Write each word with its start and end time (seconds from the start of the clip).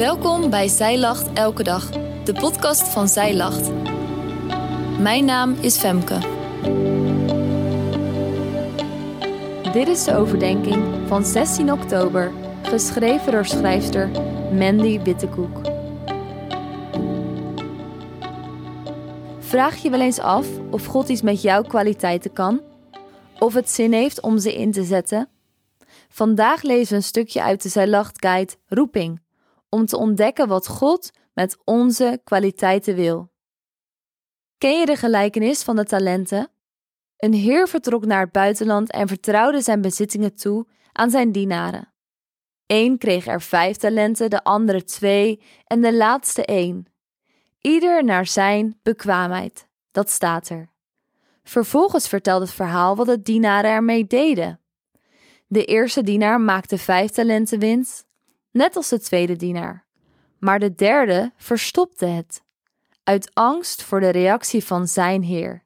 Welkom 0.00 0.50
bij 0.50 0.68
Zij 0.68 0.98
Lacht 0.98 1.32
Elke 1.32 1.62
Dag, 1.62 1.90
de 2.24 2.32
podcast 2.32 2.82
van 2.82 3.08
Zij 3.08 3.36
Lacht. 3.36 3.70
Mijn 4.98 5.24
naam 5.24 5.52
is 5.52 5.78
Femke. 5.78 6.18
Dit 9.72 9.88
is 9.88 10.04
de 10.04 10.14
overdenking 10.16 11.08
van 11.08 11.24
16 11.24 11.72
oktober, 11.72 12.32
geschreven 12.62 13.32
door 13.32 13.44
schrijfster 13.44 14.10
Mandy 14.52 15.00
Wittekoek. 15.00 15.60
Vraag 19.38 19.76
je 19.76 19.90
wel 19.90 20.00
eens 20.00 20.18
af 20.18 20.46
of 20.70 20.84
God 20.84 21.08
iets 21.08 21.22
met 21.22 21.42
jouw 21.42 21.62
kwaliteiten 21.62 22.32
kan? 22.32 22.60
Of 23.38 23.54
het 23.54 23.70
zin 23.70 23.92
heeft 23.92 24.20
om 24.20 24.38
ze 24.38 24.54
in 24.54 24.72
te 24.72 24.84
zetten? 24.84 25.28
Vandaag 26.08 26.62
lezen 26.62 26.88
we 26.88 26.94
een 26.94 27.02
stukje 27.02 27.42
uit 27.42 27.62
de 27.62 27.68
Zij 27.68 27.86
Lacht 27.86 28.24
Guide 28.26 28.52
Roeping 28.66 29.20
om 29.70 29.86
te 29.86 29.96
ontdekken 29.96 30.48
wat 30.48 30.66
God 30.66 31.10
met 31.32 31.56
onze 31.64 32.20
kwaliteiten 32.24 32.94
wil. 32.94 33.30
Ken 34.58 34.78
je 34.78 34.86
de 34.86 34.96
gelijkenis 34.96 35.62
van 35.62 35.76
de 35.76 35.84
talenten? 35.84 36.50
Een 37.16 37.32
heer 37.32 37.68
vertrok 37.68 38.04
naar 38.04 38.20
het 38.20 38.32
buitenland 38.32 38.90
en 38.90 39.08
vertrouwde 39.08 39.60
zijn 39.60 39.80
bezittingen 39.80 40.34
toe 40.34 40.66
aan 40.92 41.10
zijn 41.10 41.32
dienaren. 41.32 41.92
Eén 42.66 42.98
kreeg 42.98 43.26
er 43.26 43.42
vijf 43.42 43.76
talenten, 43.76 44.30
de 44.30 44.44
andere 44.44 44.84
twee 44.84 45.42
en 45.64 45.80
de 45.80 45.94
laatste 45.94 46.44
één. 46.44 46.86
Ieder 47.60 48.04
naar 48.04 48.26
zijn 48.26 48.78
bekwaamheid. 48.82 49.68
Dat 49.90 50.10
staat 50.10 50.48
er. 50.48 50.70
Vervolgens 51.42 52.08
vertelt 52.08 52.40
het 52.40 52.50
verhaal 52.50 52.96
wat 52.96 53.06
de 53.06 53.22
dienaren 53.22 53.70
ermee 53.70 54.06
deden. 54.06 54.60
De 55.46 55.64
eerste 55.64 56.02
dienaar 56.02 56.40
maakte 56.40 56.78
vijf 56.78 57.10
talenten 57.10 57.58
winst, 57.58 58.06
net 58.50 58.76
als 58.76 58.88
de 58.88 59.00
tweede 59.00 59.36
dienaar. 59.36 59.86
Maar 60.38 60.58
de 60.58 60.74
derde 60.74 61.32
verstopte 61.36 62.06
het, 62.06 62.42
uit 63.04 63.34
angst 63.34 63.82
voor 63.82 64.00
de 64.00 64.08
reactie 64.08 64.64
van 64.64 64.86
zijn 64.86 65.22
heer. 65.22 65.64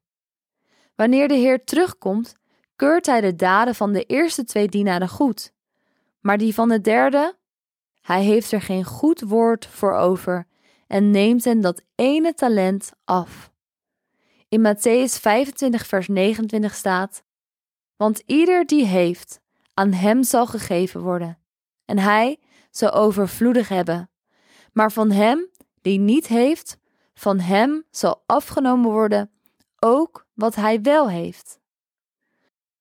Wanneer 0.95 1.29
de 1.29 1.35
heer 1.35 1.65
terugkomt, 1.65 2.35
keurt 2.77 3.07
hij 3.07 3.21
de 3.21 3.35
daden 3.35 3.75
van 3.75 3.93
de 3.93 4.05
eerste 4.05 4.45
twee 4.45 4.69
dienaren 4.69 5.09
goed, 5.09 5.53
maar 6.21 6.39
die 6.39 6.55
van 6.55 6.69
de 6.69 6.81
derde, 6.81 7.37
hij 8.01 8.23
heeft 8.23 8.53
er 8.53 8.63
geen 8.63 8.85
goed 8.85 9.21
woord 9.21 9.67
voor 9.67 9.93
over 9.93 10.47
en 10.87 11.11
neemt 11.11 11.45
hen 11.45 11.61
dat 11.61 11.83
ene 11.95 12.35
talent 12.35 12.93
af. 13.05 13.53
In 14.49 14.61
Matthäus 14.61 15.21
25, 15.21 15.87
vers 15.87 16.09
29 16.09 16.75
staat: 16.75 17.23
Want 17.97 18.23
ieder 18.27 18.67
die 18.67 18.85
heeft, 18.85 19.41
aan 19.75 19.93
hem 19.93 20.23
zal 20.23 20.47
gegeven 20.47 21.01
worden, 21.01 21.39
en 21.85 21.99
hij 21.99 22.39
zal 22.77 22.93
overvloedig 22.93 23.69
hebben. 23.69 24.11
Maar 24.73 24.93
van 24.93 25.11
hem 25.11 25.49
die 25.81 25.99
niet 25.99 26.27
heeft, 26.27 26.79
van 27.15 27.39
hem 27.39 27.85
zal 27.91 28.23
afgenomen 28.27 28.91
worden 28.91 29.31
ook 29.79 30.27
wat 30.35 30.55
hij 30.55 30.81
wel 30.81 31.09
heeft. 31.09 31.59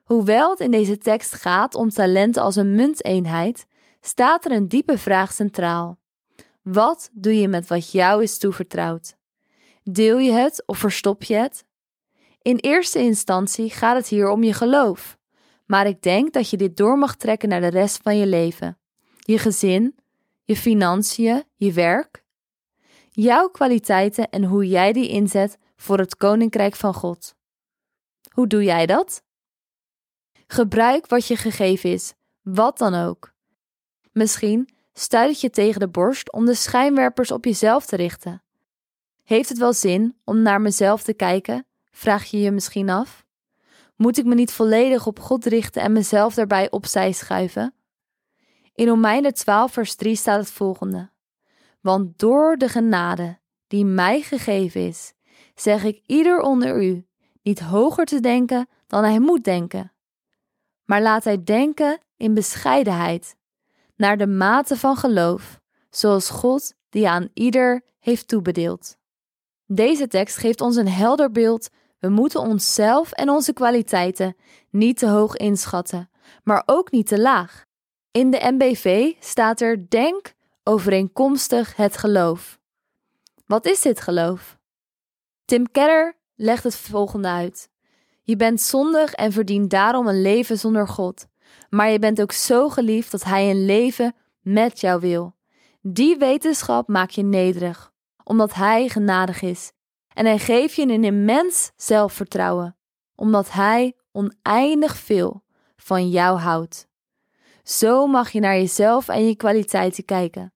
Hoewel 0.04 0.50
het 0.50 0.60
in 0.60 0.72
deze 0.72 0.98
tekst 0.98 1.34
gaat 1.34 1.76
om 1.76 1.90
talenten 1.90 2.42
als 2.42 2.56
een 2.56 2.76
munteenheid, 2.76 3.66
staat 4.02 4.46
er 4.46 4.52
een 4.52 4.68
diepe 4.68 4.98
vraag 4.98 5.34
centraal. 5.34 6.00
Wat 6.62 7.10
doe 7.14 7.40
je 7.40 7.48
met 7.48 7.68
wat 7.68 7.92
jou 7.92 8.24
is 8.24 8.38
toevertrouwd? 8.38 9.16
Deel 9.84 10.18
je 10.18 10.32
het 10.32 10.64
of 10.66 10.78
verstop 10.78 11.24
je 11.24 11.36
het? 11.36 11.66
In 12.42 12.58
eerste 12.58 13.00
instantie 13.00 13.70
gaat 13.70 13.96
het 13.96 14.08
hier 14.08 14.30
om 14.30 14.44
je 14.44 14.54
geloof, 14.54 15.18
maar 15.66 15.88
ik 15.88 16.02
denk 16.02 16.34
dat 16.34 16.50
je 16.50 16.58
dit 16.58 16.78
door 16.78 16.98
mag 16.98 17.16
trekken 17.16 17.50
naar 17.50 17.62
de 17.62 17.68
rest 17.68 18.00
van 18.02 18.18
je 18.18 18.28
leven 18.28 18.78
je 19.24 19.38
gezin, 19.38 19.96
je 20.44 20.56
financiën, 20.56 21.44
je 21.56 21.74
werk. 21.74 22.24
Jouw 23.10 23.48
kwaliteiten 23.48 24.30
en 24.30 24.44
hoe 24.44 24.68
jij 24.68 24.94
die 24.94 25.10
inzet 25.10 25.58
voor 25.76 25.98
het 25.98 26.16
koninkrijk 26.16 26.76
van 26.76 26.94
God. 26.94 27.36
Hoe 28.32 28.48
doe 28.48 28.64
jij 28.64 28.86
dat? 28.86 29.24
Gebruik 30.48 31.08
wat 31.08 31.28
je 31.28 31.36
gegeven 31.36 31.92
is, 31.92 32.14
wat 32.42 32.78
dan 32.78 32.94
ook. 32.94 33.34
Misschien 34.12 34.70
stuit 34.94 35.42
je 35.42 35.50
tegen 35.50 35.80
de 35.80 35.90
borst 35.90 36.32
om 36.32 36.46
de 36.46 36.54
schijnwerpers 36.54 37.32
op 37.32 37.46
jezelf 37.46 37.86
te 37.86 37.96
richten. 37.96 38.44
Heeft 39.24 39.50
het 39.50 39.58
wel 39.58 39.74
zin 39.74 40.18
om 40.24 40.42
naar 40.42 40.62
mezelf 40.62 41.04
te 41.04 41.14
kijken? 41.14 41.66
Vraag 41.92 42.26
je 42.26 42.40
je 42.40 42.52
misschien 42.52 42.90
af. 42.90 43.26
Moet 43.96 44.18
ik 44.18 44.26
me 44.26 44.36
niet 44.36 44.52
volledig 44.52 45.08
op 45.08 45.20
God 45.20 45.46
richten 45.46 45.82
en 45.82 45.92
mezelf 45.92 46.34
daarbij 46.34 46.72
opzij 46.72 47.12
schuiven? 47.12 47.74
In 48.74 48.88
Romeinen 48.88 49.34
12, 49.34 49.72
vers 49.72 49.96
3 49.96 50.16
staat 50.16 50.40
het 50.40 50.52
volgende: 50.52 51.12
Want 51.82 52.20
door 52.20 52.58
de 52.58 52.70
genade 52.70 53.40
die 53.68 53.86
mij 53.86 54.22
gegeven 54.22 54.88
is, 54.88 55.14
zeg 55.56 55.84
ik 55.84 56.02
ieder 56.06 56.40
onder 56.40 56.84
u 56.84 57.06
niet 57.42 57.60
hoger 57.60 58.06
te 58.06 58.20
denken 58.20 58.68
dan 58.88 59.04
hij 59.04 59.20
moet 59.20 59.44
denken. 59.44 59.94
Maar 60.84 61.02
laat 61.02 61.24
hij 61.24 61.44
denken 61.44 62.00
in 62.18 62.34
bescheidenheid, 62.34 63.36
naar 63.96 64.18
de 64.18 64.28
mate 64.28 64.78
van 64.78 64.96
geloof, 64.98 65.60
zoals 65.90 66.30
God 66.30 66.74
die 66.90 67.10
aan 67.10 67.30
ieder 67.34 67.82
heeft 68.00 68.28
toebedeeld. 68.28 68.98
Deze 69.66 70.08
tekst 70.08 70.38
geeft 70.38 70.62
ons 70.62 70.76
een 70.76 70.88
helder 70.88 71.32
beeld. 71.32 71.70
We 72.00 72.10
moeten 72.10 72.40
onszelf 72.40 73.12
en 73.12 73.30
onze 73.30 73.54
kwaliteiten 73.54 74.36
niet 74.70 74.98
te 74.98 75.08
hoog 75.08 75.36
inschatten, 75.36 76.10
maar 76.44 76.64
ook 76.66 76.92
niet 76.92 77.08
te 77.08 77.20
laag. 77.20 77.66
In 78.14 78.32
de 78.32 78.40
MBV 78.52 79.14
staat 79.20 79.62
er 79.62 79.90
denk 79.90 80.34
overeenkomstig 80.64 81.76
het 81.76 81.98
geloof. 81.98 82.60
Wat 83.46 83.66
is 83.66 83.82
dit 83.82 84.02
geloof? 84.02 84.58
Tim 85.46 85.72
Keller 85.72 86.18
legt 86.36 86.64
het 86.64 86.76
volgende 86.76 87.28
uit. 87.28 87.70
Je 88.22 88.36
bent 88.36 88.62
zondig 88.62 89.14
en 89.14 89.32
verdient 89.32 89.70
daarom 89.70 90.08
een 90.08 90.22
leven 90.22 90.60
zonder 90.60 90.88
God. 90.88 91.28
Maar 91.70 91.90
je 91.90 92.00
bent 92.00 92.22
ook 92.22 92.32
zo 92.32 92.70
geliefd 92.70 93.12
dat 93.12 93.24
Hij 93.24 93.50
een 93.50 93.66
leven 93.66 94.16
met 94.42 94.80
jou 94.80 95.00
wil. 95.00 95.36
Die 95.82 96.18
wetenschap 96.18 96.88
maakt 96.88 97.14
je 97.14 97.24
nederig, 97.24 97.92
omdat 98.24 98.54
Hij 98.54 98.90
genadig 98.90 99.42
is. 99.42 99.72
En 100.14 100.26
Hij 100.26 100.40
geeft 100.40 100.76
je 100.76 100.82
een 100.82 101.04
immens 101.04 101.72
zelfvertrouwen, 101.76 102.78
omdat 103.16 103.52
Hij 103.52 103.96
oneindig 104.12 104.98
veel 104.98 105.44
van 105.76 106.10
jou 106.10 106.38
houdt. 106.40 106.92
Zo 107.64 108.08
mag 108.08 108.32
je 108.32 108.40
naar 108.40 108.56
jezelf 108.56 109.08
en 109.08 109.28
je 109.28 109.36
kwaliteiten 109.36 110.06
kijken. 110.06 110.54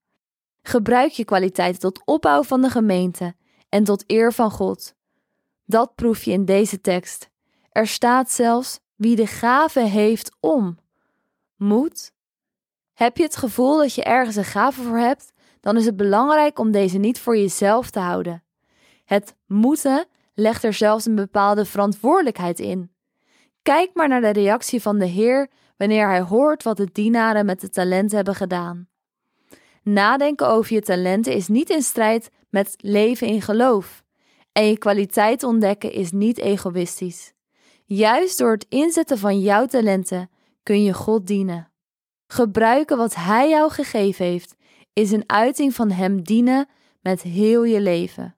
Gebruik 0.62 1.12
je 1.12 1.26
kwaliteiten 1.26 1.80
tot 1.80 2.02
opbouw 2.06 2.44
van 2.44 2.62
de 2.62 2.70
gemeente 2.70 3.36
en 3.70 3.84
tot 3.84 4.04
eer 4.08 4.34
van 4.34 4.52
God. 4.52 4.96
Dat 5.66 5.96
proef 5.96 6.24
je 6.24 6.32
in 6.32 6.46
deze 6.46 6.82
tekst. 6.82 7.30
Er 7.70 7.88
staat 7.88 8.32
zelfs 8.32 8.80
wie 8.96 9.16
de 9.16 9.28
gave 9.28 9.80
heeft 9.80 10.36
om. 10.40 10.78
Moet. 11.56 12.12
Heb 12.94 13.18
je 13.18 13.24
het 13.24 13.36
gevoel 13.36 13.78
dat 13.78 13.94
je 13.94 14.04
ergens 14.04 14.36
een 14.36 14.44
gave 14.44 14.82
voor 14.82 14.98
hebt, 14.98 15.32
dan 15.60 15.78
is 15.78 15.86
het 15.86 15.96
belangrijk 15.96 16.60
om 16.60 16.72
deze 16.72 16.98
niet 16.98 17.20
voor 17.20 17.38
jezelf 17.38 17.90
te 17.90 18.00
houden. 18.00 18.44
Het 19.06 19.36
moeten 19.46 20.06
legt 20.34 20.64
er 20.64 20.74
zelfs 20.74 21.06
een 21.06 21.16
bepaalde 21.16 21.66
verantwoordelijkheid 21.66 22.60
in. 22.60 22.92
Kijk 23.62 23.90
maar 23.94 24.08
naar 24.08 24.22
de 24.22 24.30
reactie 24.30 24.82
van 24.82 24.98
de 24.98 25.06
Heer 25.06 25.50
wanneer 25.78 26.08
hij 26.08 26.22
hoort 26.22 26.64
wat 26.64 26.78
de 26.78 26.90
dienaren 26.92 27.46
met 27.46 27.62
de 27.62 27.70
talenten 27.70 28.16
hebben 28.16 28.36
gedaan. 28.36 28.88
Nadenken 29.84 30.48
over 30.48 30.74
je 30.74 30.82
talenten 30.82 31.34
is 31.34 31.48
niet 31.48 31.70
in 31.70 31.82
strijd 31.82 32.30
met 32.50 32.74
leven 32.78 33.28
in 33.28 33.42
geloof. 33.42 34.04
En 34.52 34.68
je 34.68 34.78
kwaliteit 34.78 35.44
ontdekken 35.44 35.92
is 35.92 36.12
niet 36.12 36.38
egoïstisch. 36.38 37.34
Juist 37.86 38.38
door 38.38 38.52
het 38.52 38.66
inzetten 38.70 39.18
van 39.18 39.40
jouw 39.40 39.66
talenten 39.66 40.30
kun 40.64 40.84
je 40.84 40.94
God 40.94 41.28
dienen. 41.28 41.72
Gebruiken 42.28 42.98
wat 42.98 43.16
Hij 43.16 43.50
jou 43.50 43.72
gegeven 43.72 44.26
heeft 44.26 44.56
is 44.94 45.12
een 45.12 45.24
uiting 45.30 45.74
van 45.74 45.92
Hem 45.92 46.24
dienen 46.24 46.68
met 47.02 47.22
heel 47.22 47.64
je 47.64 47.82
leven. 47.82 48.36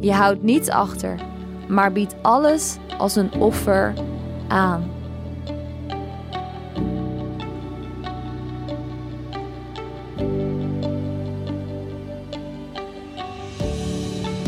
Je 0.00 0.12
houdt 0.12 0.42
niets 0.42 0.68
achter, 0.68 1.26
maar 1.68 1.92
biedt 1.92 2.14
alles 2.22 2.76
als 2.98 3.16
een 3.16 3.32
offer 3.32 3.94
aan. 4.48 4.99